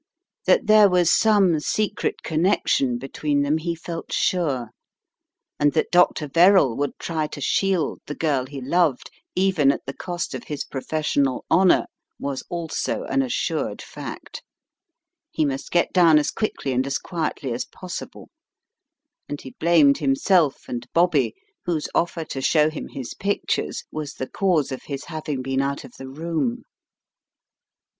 That 0.47 0.65
there 0.65 0.89
was 0.89 1.13
some 1.13 1.59
secret 1.59 2.23
connection 2.23 2.97
between 2.97 3.43
them 3.43 3.59
he 3.59 3.75
felt 3.75 4.11
sure, 4.11 4.71
and 5.59 5.73
that 5.73 5.91
Dr. 5.91 6.27
Verrall 6.27 6.75
would 6.75 6.97
try 6.97 7.27
to 7.27 7.39
shield 7.39 8.01
the 8.07 8.15
girl 8.15 8.47
he 8.47 8.61
loved, 8.61 9.11
even 9.35 9.71
at 9.71 9.85
the 9.85 9.93
cost 9.93 10.33
of 10.33 10.45
his 10.45 10.63
pro 10.63 10.81
fessional 10.81 11.41
honour, 11.51 11.85
was 12.19 12.41
also 12.49 13.03
an 13.03 13.21
assured 13.21 13.79
fact. 13.79 14.41
He 15.29 15.45
must 15.45 15.69
get 15.69 15.93
down 15.93 16.17
as 16.17 16.31
quickly 16.31 16.71
and 16.71 16.87
as 16.87 16.97
quietly 16.97 17.53
as 17.53 17.65
possible, 17.65 18.29
and 19.29 19.39
he 19.39 19.51
blamed 19.59 19.99
himself 19.99 20.67
and 20.67 20.87
Bobby, 20.95 21.35
whose 21.65 21.87
offer 21.93 22.25
to 22.25 22.41
show 22.41 22.71
him 22.71 22.87
his 22.87 23.13
pictures 23.13 23.83
was 23.91 24.15
the 24.15 24.27
cause 24.27 24.71
of 24.71 24.81
his 24.85 25.05
having 25.05 25.43
been 25.43 25.61
out 25.61 25.83
of 25.83 25.91
the 25.99 26.07
room. 26.09 26.63